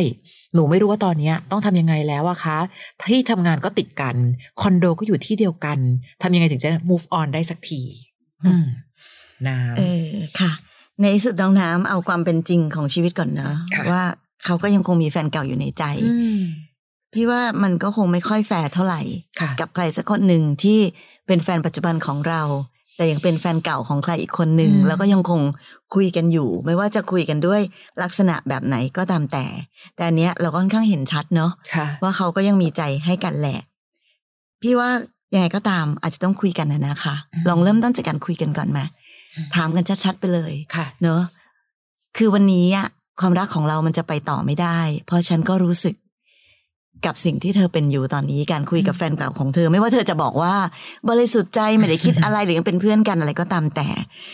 [0.54, 2.58] หนูไม่รู้ว่าตอนเนี้ยต้องทำยังไงแล้วอะคะ
[3.10, 4.16] ที่ทำงานก็ติดกัน
[4.62, 5.78] คอนโดก็อยู่ที่เดียวกัน
[6.22, 7.82] ทำยังไงถึงจะ move on ได้สักที
[8.46, 8.66] อืม
[9.48, 10.52] น้เออค่ะ
[11.02, 14.04] ในที่สุดน้องน้ำเอาความเป็นจริงของชีวิตก่อนเนอะค่ะว่า
[14.46, 16.42] เขาก็ยังคงมีแฟนเก่าอยู่ในใจำอืม
[17.14, 19.02] พี่ว่ามันก็คงไม่ค่อยแฟร์เท่าไหร่
[19.40, 20.80] ค่ะกับใครสักคนหนึ่งที่
[21.28, 22.42] เป็นแฟนปัจจุบันของเรา
[22.96, 25.42] แต่ยังเป็นแฟนเก่าของใครอีกคนหนึ่งอืมแล้วก็ยังคง
[25.96, 27.62] คุยกันอยู่ ไม่ว่าจะคุยกันด้วย
[28.04, 29.46] ลักษณะแบบไหนก็ตามแต่
[29.96, 33.60] แต่อันเนี้ยเราก็ค่อนข้างเห็นชัดเนาะค่ะว่าเขาก็ยังมีใจให้กันแหละ
[34.62, 34.90] พี่ว่า
[35.34, 38.80] ยังไงก็ตามอาจจะต้องคุยกันนะนะคะอืมลองเริ่มต้นจากการคุยกันก่อนไหม
[39.56, 41.22] ถามกันชัดๆไปเลยค่ะ เนอะ
[42.18, 42.88] คือวันนี้อะ
[43.20, 45.96] ความรักของเรามันจะไปต่อไม่ได้ เพราะฉันก็รู้สึก
[47.06, 50.56] กับสิ่งที่เธอเป็นอยู่ตอนนี้การคุยกับแฟนเก่าของเธอ ไม่ว่าเธอจะบอกว่า
[51.10, 53.88] บริสุทธิ์ใจไม่ได้คิดอะไรหรือยังเป็นเพื่อนกันอะไรก็ตามแต่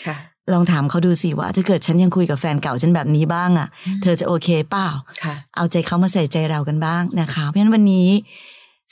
[0.07, 0.17] ค่ะ
[0.53, 3.67] ลองถามเขาดูสิว่า ถ้าเกิดฉันยังคุยกับแฟนเก่าฉันแบบนี้บ้างอะ
[4.03, 4.87] เธอจะโอเคเปล่า
[5.23, 8.09] ค่ะเอาใจเขามาใส่ใจเรากันบ้างนะคะเพราะฉะนั้นวันนี้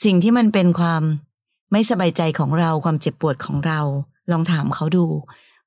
[0.04, 1.02] สิ่งที่มันเป็นความ
[1.72, 3.80] ไม่สบายใจของเราความเจ็บปวดของเรา
[4.32, 5.06] ลองถามเขาดู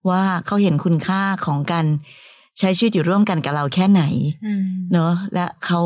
[0.09, 1.85] ว่าเขาเห็นคุณค่าของการ
[2.59, 4.03] ใช้ชีวิตอยู่ร่วมกันกับเราแค่ไหน
[4.45, 5.81] อืมเนอะและเขา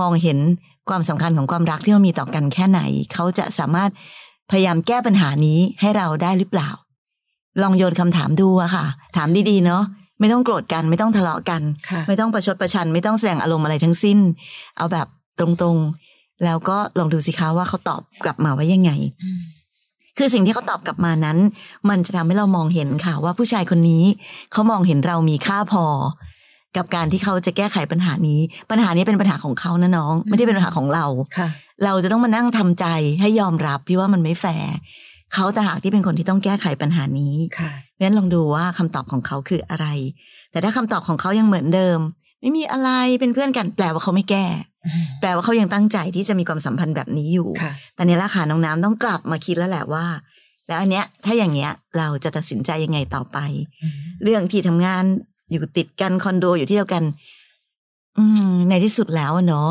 [0.00, 0.38] มองเห็น
[0.88, 2.80] ความสำคัญของความรักที่เรามีต่อกันแค่ไหน
[3.12, 3.90] เขาจะสามารถ
[4.50, 6.70] พยายามแก้ปัญหานี้ให้เราได้หรือเปล่า
[7.62, 8.84] ลองโยนคำถามดูอะค่ะ
[9.16, 9.82] ถามดีๆเนาะ
[10.20, 14.18] ไม่ต้องโกรธกันไม่ต้องทะเลาะกันค่ะไม่ต้องประชดประชัน ไม่ต้องแสดงอารมณ์อะไรทั้งสิ้น
[14.76, 15.06] เอาแบบ
[15.38, 18.90] ตรงๆ แล้วก็ลองดูสิคะว่าเขาตอบกลับมาว่ายังไง
[19.22, 19.40] อืม
[20.18, 21.38] คือสิ่งที่เขาตอบกลับมานั้น
[21.88, 24.04] มันจะทำให้เรามองเห็นค่ะ ว่าผู้ชายคนนี้
[24.52, 25.84] เขามองเห็นเรามีค่าพอ
[26.76, 31.06] กับการที่เขาจะแก้ไขปัญหานี้ ปัญหานี้เป็นปัญหาของเขานะน้อง ไม่ได้เป็นปัญหาของเรา
[31.38, 31.48] ค่ะ
[31.84, 32.86] เราจะต้องมานั่งทำใจ
[33.20, 34.74] ให้ยอมรับพี่ว่ามันไม่แฟร์
[35.34, 39.86] เขาแต่หากที่เป็นคนที่ต้องแก้ไขปัญหานี้ค่ะเพราะฉะนั้นลองดูว่าคำตอบของเขาคืออะไร
[40.50, 41.98] แต่ถ้าคำตอบของเขายังเหมือนเดิม
[42.40, 44.46] ไม่มีอะไรเป็นเพื่อนกัน แปลว่าเขาไม่แก้
[44.86, 50.06] อืมแปลว่าเขายังตั้งใจที่จะมีความสัมพันธ์แบบนี้อยู่ค่ะแต่เนี้ละค่ะน้องน้ำต้องกลับมาคิดแล้วแหละว่า
[50.68, 53.38] แล้วอันเนี้ยถ้าอย่างเงี้ยเราจะตัดสินใจยังไงต่อไป
[53.82, 55.04] อืมเรื่องที่ทำงาน
[55.50, 57.02] อยู่ติดกันคอนโดอยู่ที่เดียวกัน
[58.18, 59.70] อืม ในที่สุดแล้วอะเนาะ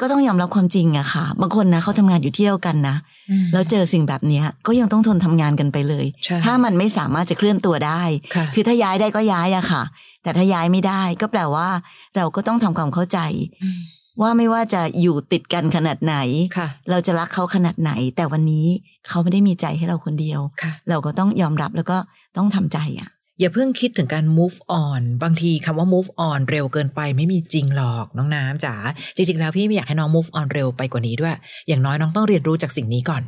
[0.00, 2.96] ก็ต้องยอมรับความจริงอะค่ะ บางคนนะเขาทำงานอยู่ที่เดียวกันนะ
[3.30, 8.02] อืมแล้วเจอสิ่งแบบเนี้ย ก็ยังต้องทนทำงานกันไปเลยใช่ถ้ามันไม่สามารถจะเคลื่อนตัวได้
[8.34, 9.82] ค่ะคือถ้าย้ายได้ก็ย้ายอะค่ะ
[10.22, 11.68] แต่ถ้าย้ายไม่ได้ก็แปลว่า
[12.16, 13.18] เราก็ต้องทำความเข้าใจ
[13.62, 13.80] อืม
[14.22, 16.16] ว่าไม่ว่าจะอยู่ติดกันขนาดไหน
[16.56, 18.66] ค่ะเราจะรักเขาขนาดไหน แต่วันนี้
[19.08, 21.98] เขาไม่ได้มีใจให้เราคนเดียวค่ะเราก็ต้องยอมรับแล้วก็
[22.36, 23.08] ต้องทำใจอะ
[23.40, 28.74] อย่าเพิ่งคิดถึงการ move on บางทีคำว่า move on เร็วเกินไปไม่มีจริงหรอกน้องน้ำจ๋า
[29.16, 31.34] จริงๆแล้วพี่ไม่อยากให้น้อง move on เร็วไปกว่านี้ด้วย
[31.68, 33.22] อย่างน้อยน้องต้องเรียนรู้จากสิ่งนี้ก่อน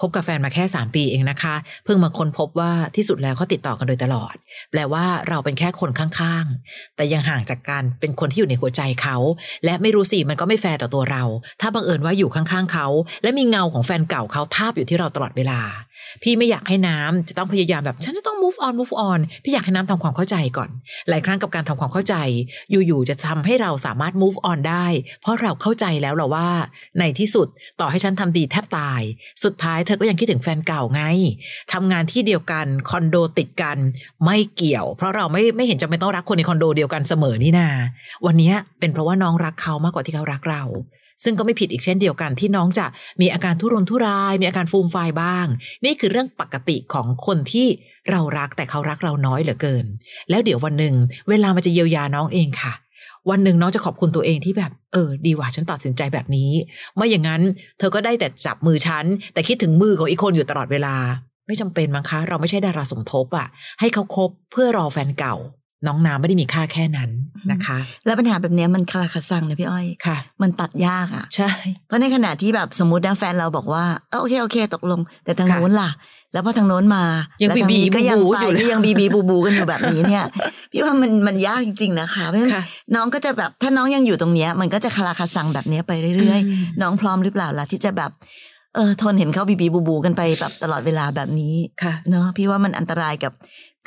[0.00, 4.34] คบกับแฟนมาแค่ 3 ปีเองนะคะ เพิ่งมาค้นพบว่าที่สุดแล้วเขาติดต่อกันโดยตลอด
[4.70, 9.16] แปลว่าเราเป็นแค่คนข้างๆ แต่ยังห่างจากการเป็นคนที่อยู่ในหัวใจเขา
[9.64, 11.24] และไม่รู้สิมันก็ไม่แฟร์ต่อตัวเรา
[11.60, 12.86] ถ้าบังเอิญว่าอยู่ข้างๆเขา
[13.22, 15.60] และมีเงาของแฟนเก่าเขาทาบอยู่ที่เราตลอดเวลา
[16.22, 20.70] พี่ไม่อยากให้น้ำจะต้องพยายามแบบ ฉันจะต้อง move on move on พี่อยากให้น้ำทำความเข้าใจก่อน
[21.08, 22.14] หลายครั้งกับการทำความเข้าใจ
[22.70, 24.86] อยู่ๆจะทำให้เราสามารถ move on ได้
[25.22, 26.48] เพราะเราเข้าใจแล้วเราว่า
[26.98, 27.46] ในที่สุด
[27.80, 29.00] ต่อให้ฉันทำดีแทบตาย
[29.44, 31.02] สุดท้ายเธอก็ยังคิดถึงแฟนเก่าไง
[31.72, 33.78] ทำงานที่เดียวกันคอนโดติดกัน
[34.24, 37.68] ไม่เกี่ยว เพราะเราไม่ไม่เห็นจำเป็นต้องรักคนในคอนโดเดียวกันเสมอนี่นา
[38.26, 40.64] วันนี้เป็นเพราะว่าน้องรักเขามากกว่าที่เขารักเรา
[41.24, 42.86] ซึ่งก็ไม่ผิดอีกเช่นเดียวกันที่น้องจะ
[43.20, 45.46] มีอาการทุรนทุราย มีอาการฟูมไฟบ้าง
[45.84, 47.66] นี่คือเรื่องปกติของคนที่
[48.10, 49.84] เรารักแต่เขารักเราน้อยเหลือเกิน
[50.30, 50.94] แล้วเดี๋ยววันหนึ่ง
[51.28, 52.72] เวลามันจะเยียวยาน้องเองค่ะ
[53.30, 56.50] วันหนึ่งน้องจะขอบคุณตัวเองที่แบบ เออ ดีว่าฉันตัดสินใจแบบนี้
[56.94, 57.42] ไม่อย่างนั้น
[57.78, 60.96] เธอก็ได้แต่จับมือฉัน แต่คิดถึงมือของอีกคนอยู่ตลอดเวลา
[61.46, 63.46] ไม่จำเป็นมั้งคะ เราไม่ใช่ดาราสมทบอะ
[63.80, 65.36] ให้เขาคบเพื่อรอแฟนเก่า
[65.86, 67.10] น้องน้ำไม่ได้มีค่าแค่นั้น
[67.50, 71.50] นะคะ แล้วปัญหาแบบเนี้ยมันคลาคาซังนะพี่อ้อยค่ะ มันตัดยากอะ ใช่
[71.86, 75.90] เพราะในขณะที่แบบสมมตินะแฟนเราบอกว่าเออโอเคโอเค ตกลง แต่ทางค่ะโน้นล่ะ
[76.32, 77.04] แล้วพอทางโน้นมา
[77.42, 80.24] ยังแล้วทางบีนี้บีก็ยังบูบูไปอยู่เลยก็ยังบีบีบูบูกันอยู่แบบนี้เนี่ย
[80.72, 88.10] พี่ว่ามันมันยากจริง ๆนะคะเพราะฉะนั้นค่ะน้องก็จะแบบถ้าน้องยังอยู่ตรงเนี้ย มันก็จะคลาคาซังแบบเนี้ยไปเรื่อยอืมๆน้องพร้อมหรือเปล่าล่ะที่จะแบบ
[88.74, 93.32] เออทนเห็นเขาบีบีบูบูกันไปแบบตลอดเวลาแบบนี้ค่ะเนาะพี่ว่ามันอันตรายกับ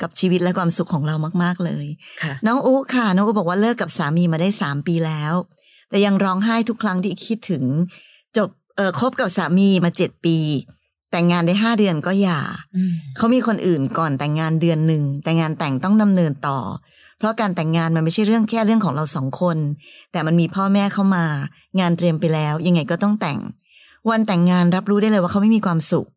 [0.02, 1.86] กับชีวิตและความสุขของเรามาก ๆเลย
[2.22, 5.34] ค่ะน้องอุ๊ค่ะ น้องอุ๊บอกว่าเลิกกับสามีมาได้สามปีแล้ว
[5.90, 7.64] แต่ยังร้องไห้ทุกครั้งที่คิดถึง
[8.36, 10.38] จบเออคบกับสามีมาเจ็ดปี
[11.12, 12.40] แต่งงานได้ห้าเดือนก็หย่า
[12.76, 16.58] อืมเขามีคนอื่นก่อนแต่งงานเดือนหนึ่งแต่งานแต่งต้องดำเนินต่อ
[17.18, 19.56] เพราะการแต่งงานมันไม่ใช่เรื่องแค่เรื่องของเราสองคน
[20.12, 21.24] แต่มันมีพ่อแม่เข้ามา
[21.80, 23.38] งานเตรียมไปแล้ว ยังไงก็ต้องแต่ง
[24.10, 26.08] วันแต่งงานรับรู้ได้เลยว่าเขาไม่มีความสุข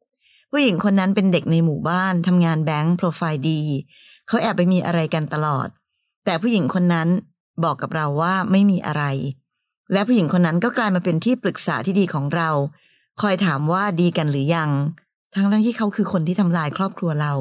[0.51, 3.61] ผู้หญิงคนนั้นเป็นเด็กในหมู่บ้านทำงานแบงค์โปรไฟล์ดี
[4.27, 5.67] เขาแอบไปมีอะไรกันตลอด
[6.25, 7.09] แต่ผู้หญิงคนนั้น
[7.63, 9.03] บอกกับเราว่าไม่มีอะไร
[9.93, 12.49] และผู้หญิงคนนั้นก็กลายมาเป็นที่ปรึกษาที่ดีของเรา
[13.21, 14.69] คอยถามว่าดีกันหรือยัง
[15.35, 17.33] ทั้งทั้งที่เขาคือคนที่ทำลายครอบครัวเรา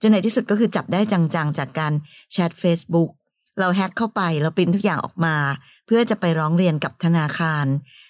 [0.00, 1.92] จนในที่สุดก็คือจับได้จังๆ จากการ
[2.32, 3.10] แชท Facebook
[3.58, 5.36] เราแฮ็กเข้าไปเราปริ้นทุกอย่างออกมา
[5.86, 7.66] เพื่อจะไปร้องเรียนกับธนาคาร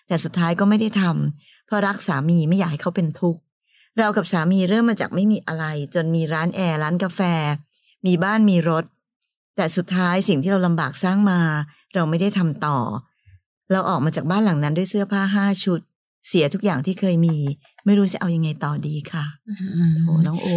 [0.06, 3.40] แต่สุดท้ายก็ไม่ได้ทำเพราะรักสามีไม่อยากให้เขาเป็นทุกข์
[3.98, 7.20] เรากับสามีเริ่มมาจากไม่มีอะไร จนมีร้านแอร์ร้านกาแฟ
[8.06, 8.84] มีบ้านมีรถ
[9.56, 11.40] แต่สุดท้ายสิ่งที่เราลำบากสร้างมา
[11.94, 12.78] เราไม่ได้ทำต่อ
[13.72, 15.80] เราออกมาจากบ้านหลังนั้นด้วยเสื้อผ้าห้าชุด
[16.28, 17.36] เสียทุกอย่างที่เคยมี
[17.84, 20.48] ไม่รู้จะเอายังไงต่อดีค่ะอืมโอ้น้องโอ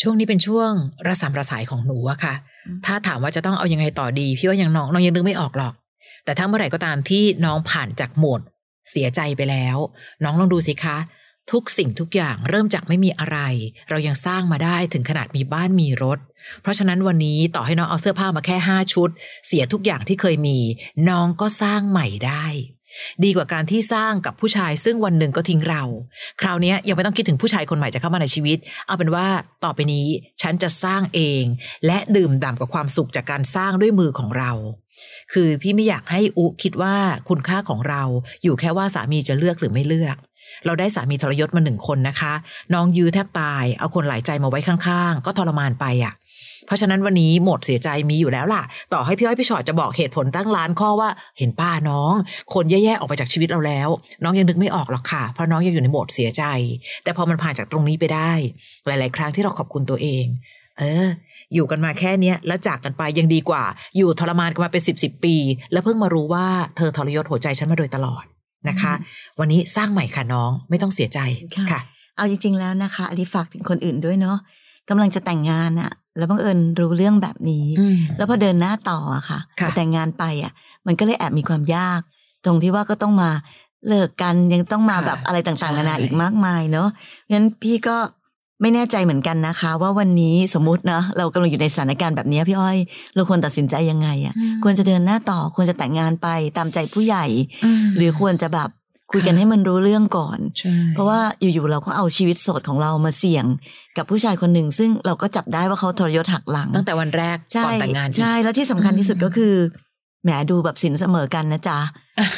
[0.00, 0.70] ช่วงนี้เป็นช่วง
[1.06, 2.34] ระสำระสายของหนูอะค่ะ
[2.66, 5.74] อืมถ้าถามว่าจะต้องเอายังไงต่อดี พี่ว่ายังน้องน้องยังนึกไม่ออกหรอก
[6.24, 8.40] แต่ถ้าเมื่อไหร่ก็ตามที่น้องผ่านจากโหมด
[8.90, 9.76] เสียใจไปแล้ว
[10.24, 10.96] น้องลองดูสิคะ
[11.52, 13.38] ทุกสิ่งทุกอย่างเริ่มจากไม่มีอะไร
[13.88, 16.18] เรายังสร้างมาได้ถึงขนาดมีบ้านมีรถ
[16.62, 19.08] เพราะฉะนั้นวันนี้ต่อให้น้องเอาเสื้อผ้ามาแค่ห้าชุด
[19.46, 20.58] เสียทุกอย่างที่เคยมี
[21.08, 22.46] น้องก็สร้างใหม่ได้
[23.24, 25.82] ดีกว่าการที่สร้างกับผู้ชายซึ่งวันหนึ่งก็ทิ้งเรา
[26.40, 29.26] คราวนี้ยังไม่ต้องคิดถึงผู้ชายคนใหม่จะเข้ามาในชีวิต เอาเป็นว่า
[29.64, 30.06] ต่อไปนี้
[30.42, 31.42] ฉันจะสร้างเอง
[31.86, 34.52] และดื่มด่ำกับความสุขจากการสร้างด้วยมือของเรา
[35.32, 36.94] คือพี่ไม่อยากให้อุคิดว่า
[37.28, 38.02] คุณค่าของเรา
[38.42, 40.16] อยู่แค่ว่าสามีจะเลือกหรือไม่เลือก
[40.66, 42.32] เราได้สามีทรยศมาหนึ่งคนนะคะ
[42.74, 46.14] น้องยื้อแทบตาย เอาคนหลายใจมาไว้ข้างๆ ก็ทรมานไปอะ
[46.66, 52.14] เพราะฉะนั้นวันนี้โหมดเสียใจมีอยู่แล้วล่ะ ต่อให้พี่อ้อยพี่ชอตจะบอกเหตุผลตั้งล้านข้อว่าเห็นป้าน้อง
[52.54, 53.88] คนแย่ๆออกไปจากชีวิตเราแล้ว
[54.24, 56.44] น้องยังนึกไม่ออกหรอกค่ะ เพราะน้องยังอยู่ในโหมดเสียใจ
[57.04, 58.32] แต่พอมันผ่านจากตรงนี้ไปได้
[58.86, 60.24] หลาย ๆ ครั้งที่เราขอบคุณตัวเอง
[60.78, 61.08] เออ
[61.54, 63.64] อยู่กันมาแค่เนี้ยแล้วจากกันไปยังดีกว่า
[63.96, 65.36] อยู่ทรมานกันมาเป็นสิบสิบปี
[65.72, 68.24] แล้วเพิ่งมารู้ว่าเธอทรยศหัวใจฉันมาโดยตลอด
[68.68, 68.92] นะคะ
[69.40, 71.18] วันนี้สร้างใหม่ค่ะน้องไม่ต้องเสียใจ
[71.56, 71.80] ค่ะค่ะ
[72.16, 74.38] เอาจริงๆแล้วนะคะอลิฝากถึงคนอื่นด้วยเนาะ
[74.88, 80.52] กำลังจะแต่งงานอะแล้วบังเอิญรู้เรื่องแบบนี้อืมแล้วพอเดินหน้าต่ออะค่ะค่ะพอแต่งงานไปอะ
[80.86, 82.00] มันก็เลยแอบมีความยาก
[82.44, 83.30] ตรงที่ว่าก็ต้องมา
[83.88, 86.88] เลิกกันยังต้องมาค่ะแบบอะไรต่างใช่ๆนานาอีกมากมายเนาะ
[87.32, 87.96] งั้นพี่ก็
[88.60, 92.78] ไม่แน่ใจเหมือนกันนะคะ ว่าวันนี้สมมุตินะเรากำลังอยู่ในสถานการณ์แบบนี้พี่อ้อย
[93.14, 97.26] เราควรตัดสินใจยังไงอะควรจะเดินหน้าต่อควรจะแต่งงานไปตามใจผู้ใหญ่
[97.80, 98.68] มหรือควรจะแบบ
[99.12, 103.44] คุยกันค่ะให้มันรู้เรื่องก่อนใช่เพราะว่าอยู่ๆเราก็เอาชีวิตโสดของเรามาเสี่ยง
[103.96, 109.54] กับผู้ชายคนหนึ่ง ซึ่งเราก็จับได้ว่าเขาทรยศหักหลัง ตั้งแต่วันแรกใช่ก่อนแต่งงานอีกใช่แล้วที่สำคัญที่สุดอืมก็คือ
[110.22, 111.78] แหมดูแบบสินเสมอกันนะจ๊ะ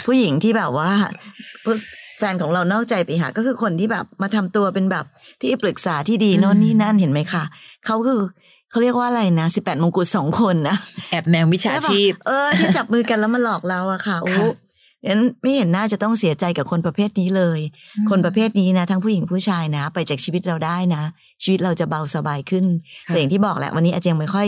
[0.07, 0.91] ผู้หญิงที่แบบว่า
[2.21, 5.05] แฟนของเรานอกใจไปหา ก็คือคนที่แบบมาทำตัวเป็นแบบ
[5.41, 7.45] ที่ปรึกษาที่ดีอืมโน่นนี่นั่นเห็นไหมคะ
[7.87, 8.21] เขาคือ
[8.71, 10.77] เขาเรียกว่าอะไรนะสิบแปดมงกุฎสองคนนะ
[11.11, 14.49] แอบแนวมิจฉาใช่ปะชีพ เออ ที่จับมือกันแล้วมาหลอกเราอะค่ะโอ้ค่ะ
[15.07, 17.61] งั้นไม่เห็นน่าจะต้องเสียใจกับคนประเภทนี้เลย
[18.11, 21.03] คนประเภทนี้นะทั้งผู้หญิงผู้ชายนะ ไปจากชีวิตเราได้นะ
[21.43, 22.65] ชีวิตเราจะเบาสบายขึ้น
[23.07, 24.47] ค่ะแต่อย่างที่บอกแหละวันนี้อาเจยงไม่ค่อย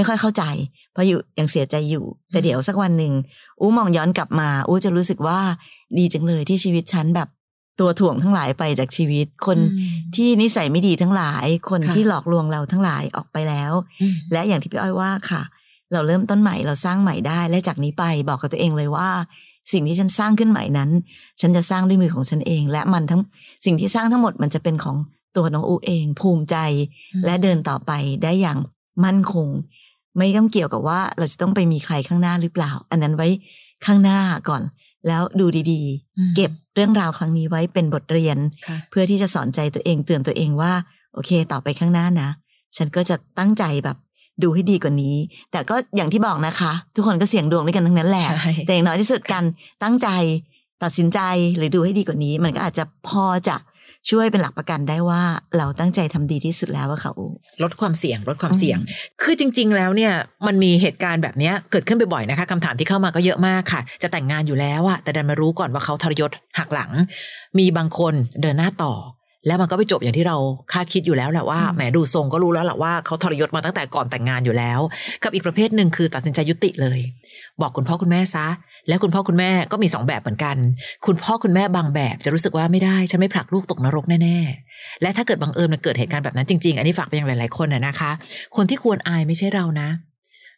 [0.00, 0.44] ไม่ค่อยเข้าใจ
[0.92, 3.12] เพราะอยู่ยังเสียใจอยู่ แต่เดี๋ยวสักวันหนึ่ง
[3.60, 5.40] อู้มองย้อนกลับมา อู้จะรู้สึกว่า
[5.98, 7.28] ดีจังเลยที่ชีวิตฉันแบบ
[7.80, 15.42] ตัวถ่วงทั้งหลายไปจากชีวิต คนอืมที่นิสัยไม่ดีทั้งหลาย คนค่ะที่หลอกลวงเราทั้งหลายออกไปแล้วอืมและอย่างที่พี่อ้อยว่าค่ะ
[15.92, 19.08] เราเริ่มต้นใหม่เราสร้างใหม่ได้ และจากนี้ไปบอกกับตัวเองเลยว่า
[19.72, 20.90] สิ่งที่ฉันสร้างขึ้นใหม่นั้น
[21.40, 23.22] ฉันจะสร้างด้วยมือของฉันเอง และมันทั้ง
[23.64, 24.96] สิ่งที่สร้างทั้งหมดมันจะเป็นของ
[25.36, 26.56] ตัวน้องอูเอง ภูมิใจ
[27.14, 28.58] อืมและเดินต่อไปได้อย่าง
[29.04, 29.48] มั่นคง
[30.18, 33.28] ไม่ต้องเกี่ยวกับว่าเราจะต้องไปมีใครข้างหน้าหรือเปล่า อันนั้นไว้
[33.84, 34.18] ข้างหน้า
[34.48, 34.62] ก่อน
[35.06, 35.80] แล้วดูดี
[36.18, 40.72] อืมๆเก็บเรื่องราวครั้งนี้ไว้เป็นบทเรียนค่ะเพื่อที่จะสอนใจตัวเองเตือนตัวเองว่า
[41.14, 42.30] โอเค ต่อไปข้างหน้านะ
[42.76, 43.96] ฉันก็จะตั้งใจแบบ
[44.42, 45.16] ดูให้ดีกว่านี้
[45.52, 49.44] แต่ก็อย่างที่บอกนะคะ ทุกคนก็เสี่ยงดวงด้วยกันทั้งนั้นแหละใช่แต่อย่างน้อยที่สุดกัน
[49.82, 50.08] ตั้งใจ
[50.82, 51.20] ตัดสินใจ
[51.56, 53.56] หรือดูให้ดีกว่านี้ มันก็อาจจะพอจะ
[54.08, 55.22] ช่วยเป็นหลักประกันได้ว่า
[55.58, 57.12] เราตั้งใจทำดีที่สุดแล้วว่าเขา
[57.62, 58.78] ลดความเสี่ยงลดความเสี่ยง
[59.22, 60.12] คือจริง ๆ แล้วเนี่ย
[60.46, 66.90] มันมีเหตุการณ์แบบเนี้ยเกิดขึ้นบ่อยๆนะคะคำถามที่เข้ามาก็เยอะมากค่ะ จะแต่งงานอยู่แล้วอะแต่ดันมารู้ก่อนว่าเขาทรยศหักหลัง
[67.58, 68.94] มีบางคนเดินหน้าต่อ
[69.46, 70.36] แล้วมันก็ไปจบอย่างที่เรา
[70.72, 74.80] คาดคิดอยู่แล้วแหละว่าอืมแหมดูทรงก็รู้แล้วแหละว่าเขาทรยศมาตั้งแต่ก่อนแต่งงานอยู่แล้ว
[75.22, 76.98] กับอีกประเภทหนึ่งคือตัดสินใจยุติเลย
[77.60, 78.46] บอกคุณพ่อคุณแม่ซะ
[78.90, 80.56] แล้วคุณพ่อคุณแม่ก็มีสองแบบเหมือนกัน
[81.06, 88.10] คุณพ่อคุณแม่บางแบบจะรู้สึกว่าไม่ได้ ฉันไม่ผลักลูกตกนรกแน่ๆ และถ้าเกิดบังเอิญมันเกิดเหตุการณ์แบบนั้นจริงๆ อันนี้ฝากไปยังหลายๆคนนะคะ
[88.56, 89.88] คนที่ควรอายไม่ใช่เรานะ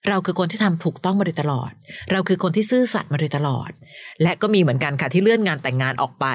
[0.08, 1.72] เราคือคนที่ทำถูกต้องมาโดยตลอด
[2.12, 3.70] เราคือคนที่ซื่อสัตย์มาโดยตลอด
[4.22, 6.26] และก็มีเหมือนกันค่ะที่เลื่อนงานแต่งงานออกไป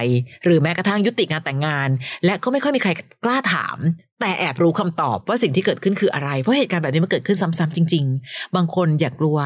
[0.44, 1.90] หรือแม้กระทั่งยุติงานแต่งงาน
[2.26, 2.92] และก็ไม่ค่อยมีใคร
[3.26, 3.78] กล้าถาม
[4.22, 9.38] แต่แอบรู้คำตอบว่าสิ่งที่เกิดขึ้นคืออะไร เพราะเหตุการณ์แบบนี้มันเกิดขึ้นซ้ำๆจริง ๆ บางคนอยากกลัว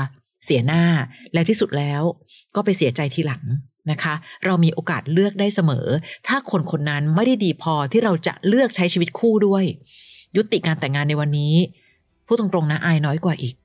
[0.45, 0.83] เสียหน้า
[1.33, 2.03] และที่สุดแล้ว
[2.55, 3.43] ก็ไปเสียใจทีหลัง
[3.91, 4.13] นะคะ
[4.45, 5.87] เรามีโอกาสเลือกได้เสมอ
[6.27, 9.63] ถ้าคนคนนั้นไม่ได้ดีพอที่เราจะเลือกใช้ชีวิตคู่ด้วย
[10.35, 11.55] ยุติการแต่งงานในวันนี้
[12.27, 13.55] พูดตรงๆนะอายน้อยกว่าอีก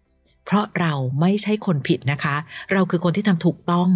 [0.47, 2.37] เพราะเราไม่ใช่คนผิดนะคะ
[2.73, 3.89] เราคือคนที่ทำถูกต้อง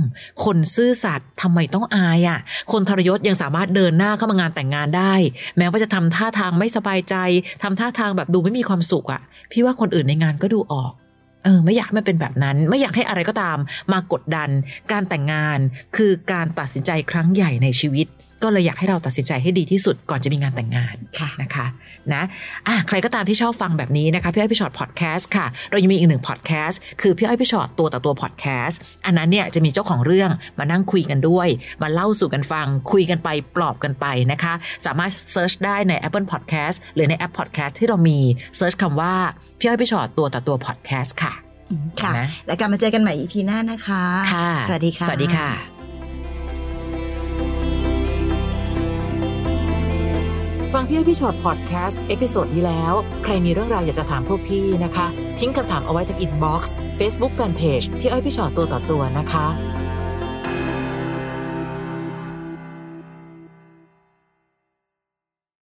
[0.45, 2.39] คนซื่อสัตย์ทำไมต้องอายอะ่ะ
[2.73, 5.15] คนทรยศยังสามารถเดินหน้าเข้ามางานแต่งงานได้
[5.59, 7.15] แม้ว่าจะทำท่าทางไม่สบายใจ
[7.63, 9.21] ทำท่าทางแบบดูไม่มีความสุขอะ่ะ
[9.53, 10.93] พี่ว่าคนอื่นในงานก็ดูออก
[11.45, 13.59] เออไม่อยากให้มันเป็นแบบนั้น ไม่อยากให้อะไรก็ตาม
[13.93, 14.51] มากดดัน
[14.93, 15.59] การแต่งงาน
[15.97, 18.09] คือการตัดสินใจครั้งใหญ่ในชีวิต
[18.45, 21.67] ก็เลยอยากให้เราตัดสินใจให้ดีที่สุดก่อนจะมีงานแต่งงานค่ะนะคะ
[22.13, 22.23] นะ
[22.69, 31.49] อะใครก็ตามที่ชอบฟังแบบนี้นะคะพี่อ้อยพี่ชอตพอดแคสต์ค่ะ เรายังมีอีกหนึ่งพอดแคสต์คือพี่อ้อยพี่ชอตตัวต่อตัวพอดแคสต์อันนั้นเนี่ยจะมีเจ้าของเรื่องมานั่งคุยกันด้วย
[31.83, 34.55] มาเล่าสู่กันฟัง คุยกันไปปลอบกันไปนะคะ
[34.87, 38.19] สามารถ search ได้ใน Apple Podcast หรือในแอป Podcast ที่เรามี
[38.57, 39.15] search คำว่า
[39.61, 41.33] พี่อ้อยพี่ชอตตัวต่อตัวพอดแคสต์ค่ะ
[41.71, 45.49] อืมค่ะนะแล้วกลับมาเจอกันใหม่ EP หน้านะคะค่ะสวัสดีค่ะ สวัสดีค่ะ
[50.73, 52.95] ฟังพี่อ้อยพี่ชอตพอดแคสต์ episode ที่แล้ว
[53.25, 55.07] ใครมีเรื่องราวอยากจะถามพวกพี่นะคะ
[55.39, 59.47] ทิ้งคำถามเอาไว้ที่ inbox เฟซบุ๊กแฟนเพจพี่อ้อยพี่ชอตตัวต่อตัวนะคะ